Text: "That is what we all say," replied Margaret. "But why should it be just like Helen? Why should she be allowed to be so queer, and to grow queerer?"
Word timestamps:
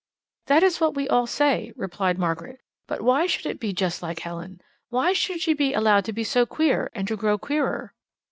"That 0.47 0.63
is 0.63 0.81
what 0.81 0.95
we 0.95 1.07
all 1.07 1.27
say," 1.27 1.73
replied 1.75 2.17
Margaret. 2.17 2.59
"But 2.87 3.01
why 3.01 3.27
should 3.27 3.45
it 3.45 3.59
be 3.59 3.71
just 3.71 4.01
like 4.01 4.21
Helen? 4.21 4.59
Why 4.89 5.13
should 5.13 5.39
she 5.41 5.53
be 5.53 5.75
allowed 5.75 6.05
to 6.05 6.11
be 6.11 6.23
so 6.23 6.43
queer, 6.47 6.89
and 6.95 7.07
to 7.07 7.15
grow 7.15 7.37
queerer?" 7.37 7.93